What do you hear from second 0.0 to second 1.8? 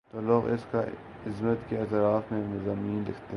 تو لوگ اس کی عظمت کے